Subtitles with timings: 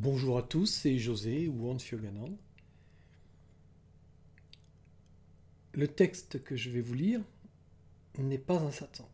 [0.00, 2.38] Bonjour à tous, c'est José ou Hans Fioganand.
[5.72, 7.20] Le texte que je vais vous lire
[8.16, 9.08] n'est pas un Satan.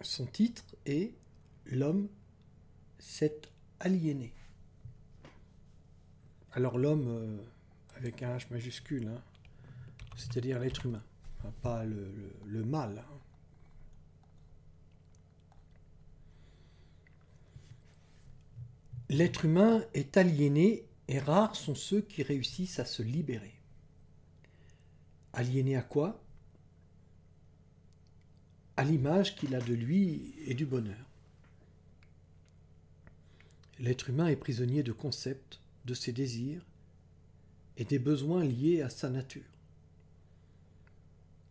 [0.00, 1.12] Son titre est
[1.66, 2.08] L'homme
[2.98, 3.42] s'est
[3.78, 4.32] aliéné.
[6.52, 7.36] Alors l'homme euh,
[7.98, 9.20] avec un H majuscule, hein,
[10.16, 11.02] c'est-à-dire l'être humain,
[11.44, 13.04] hein, pas le, mal.
[19.08, 23.54] L'être humain est aliéné et rares sont ceux qui réussissent à se libérer.
[25.32, 26.20] Aliéné à quoi?
[28.76, 31.06] À l'image qu'il a de lui et du bonheur.
[33.78, 36.64] L'être humain est prisonnier de concepts, de ses désirs
[37.76, 39.42] et des besoins liés à sa nature.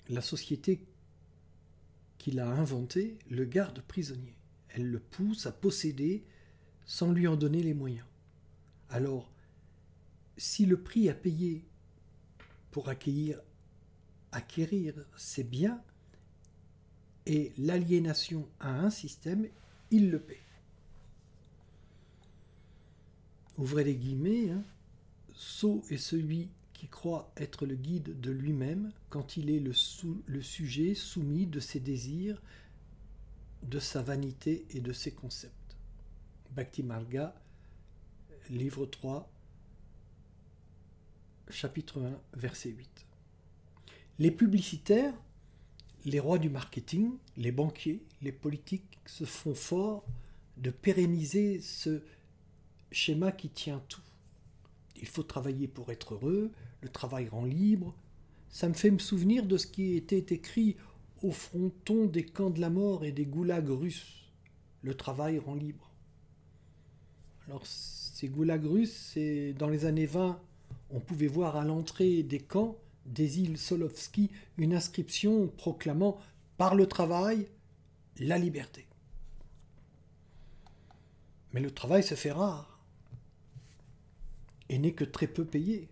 [0.09, 0.81] La société
[2.17, 4.33] qu'il a inventée le garde prisonnier.
[4.69, 6.23] Elle le pousse à posséder
[6.85, 8.05] sans lui en donner les moyens.
[8.89, 9.29] Alors,
[10.37, 11.63] si le prix à payer
[12.71, 13.39] pour accueillir,
[14.31, 15.81] acquérir ces biens
[17.25, 19.47] est l'aliénation à un système,
[19.91, 20.41] il le paie.
[23.57, 24.63] Ouvrez les guillemets, hein.
[25.33, 30.93] Sot est celui qui croit être le guide de lui-même quand il est le sujet
[30.93, 32.41] soumis de ses désirs,
[33.63, 35.64] de sa vanité et de ses concepts.
[36.51, 37.33] Bhakti Marga,
[38.49, 39.29] livre 3,
[41.49, 43.05] chapitre 1, verset 8.
[44.19, 45.13] Les publicitaires,
[46.05, 50.05] les rois du marketing, les banquiers, les politiques se font forts
[50.57, 52.01] de pérenniser ce
[52.91, 54.01] schéma qui tient tout.
[55.01, 56.51] Il faut travailler pour être heureux,
[56.81, 57.93] le travail rend libre.
[58.49, 60.77] Ça me fait me souvenir de ce qui était écrit
[61.21, 64.23] au fronton des camps de la mort et des goulags russes.
[64.81, 65.91] Le travail rend libre.
[67.47, 69.17] Alors, ces goulags russes,
[69.57, 70.39] dans les années 20,
[70.91, 76.17] on pouvait voir à l'entrée des camps des îles Solovski une inscription proclamant
[76.57, 77.47] par le travail
[78.17, 78.87] la liberté.
[81.53, 82.79] Mais le travail se fait rare
[84.69, 85.87] et n'est que très peu payé.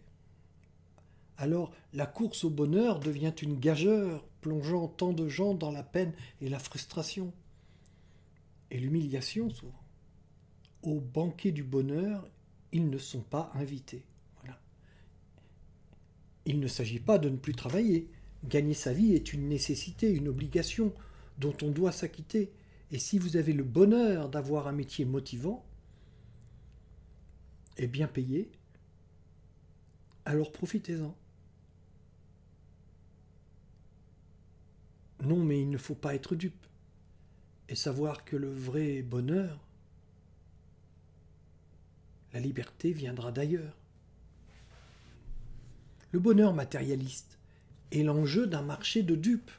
[1.37, 6.13] Alors la course au bonheur devient une gageure, plongeant tant de gens dans la peine
[6.41, 7.31] et la frustration,
[8.71, 9.82] et l'humiliation souvent
[10.83, 12.27] au banquet du bonheur,
[12.71, 14.03] ils ne sont pas invités.
[16.45, 18.09] Il ne s'agit pas de ne plus travailler.
[18.43, 20.93] Gagner sa vie est une nécessité, une obligation
[21.37, 22.51] dont on doit s'acquitter.
[22.91, 25.65] Et si vous avez le bonheur d'avoir un métier motivant
[27.77, 28.51] et bien payé,
[30.25, 31.15] alors profitez-en.
[35.23, 36.67] Non, mais il ne faut pas être dupe
[37.69, 39.65] et savoir que le vrai bonheur,
[42.33, 43.77] la liberté viendra d'ailleurs.
[46.11, 47.37] Le bonheur matérialiste
[47.91, 49.51] est l'enjeu d'un marché de dupes.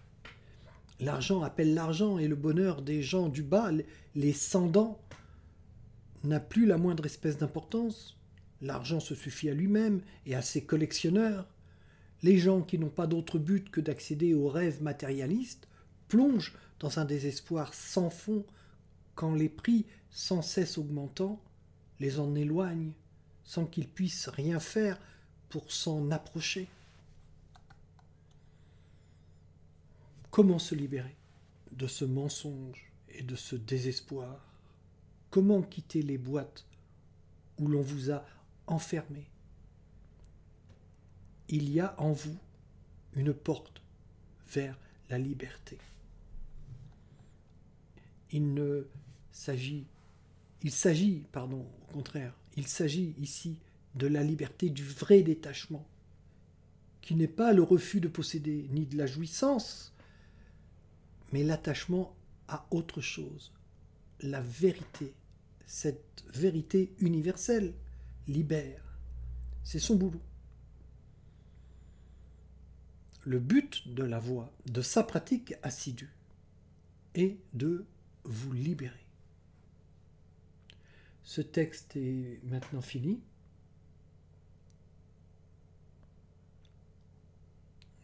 [1.00, 3.70] L'argent appelle l'argent et le bonheur des gens du bas,
[4.14, 4.98] les sans
[6.24, 8.16] n'a plus la moindre espèce d'importance.
[8.60, 11.46] L'argent se suffit à lui-même et à ses collectionneurs.
[12.22, 15.68] Les gens qui n'ont pas d'autre but que d'accéder aux rêves matérialistes
[16.08, 18.44] plongent dans un désespoir sans fond
[19.14, 21.42] quand les prix sans cesse augmentant
[22.00, 22.92] les en éloigne
[23.44, 24.98] sans qu'ils puissent rien faire
[25.48, 26.68] pour s'en approcher.
[30.30, 31.14] Comment se libérer
[31.72, 34.44] de ce mensonge et de ce désespoir?
[35.30, 36.64] Comment quitter les boîtes
[37.58, 38.24] où l'on vous a
[38.66, 39.26] enfermé
[41.48, 42.36] Il y a en vous
[43.14, 43.82] une porte
[44.48, 44.76] vers
[45.10, 45.78] la liberté.
[48.32, 48.88] Il ne
[49.30, 49.86] s'agit
[50.62, 53.58] il s'agit, pardon, au contraire, il s'agit ici
[53.94, 55.86] de la liberté du vrai détachement,
[57.00, 59.94] qui n'est pas le refus de posséder ni de la jouissance,
[61.32, 62.16] mais l'attachement
[62.48, 63.52] à autre chose,
[64.20, 65.12] la vérité,
[65.66, 67.74] cette vérité universelle,
[68.26, 68.98] libère.
[69.62, 70.20] C'est son boulot.
[73.24, 76.12] Le but de la voie, de sa pratique assidue,
[77.14, 77.86] est de
[78.24, 79.03] vous libérer.
[81.24, 83.20] Ce texte est maintenant fini.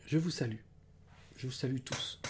[0.06, 0.56] Je vous salue.
[1.36, 2.20] Je vous salue tous.